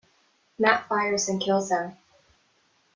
[0.57, 1.95] Matt fires and kills him.